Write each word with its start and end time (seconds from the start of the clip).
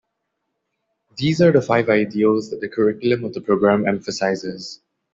These 1.15 1.43
are 1.43 1.51
the 1.51 1.61
five 1.61 1.87
ideals 1.87 2.49
that 2.49 2.59
the 2.59 2.67
curriculum 2.69 3.23
of 3.23 3.35
the 3.35 3.41
program 3.41 3.87
emphasizes. 3.87 4.81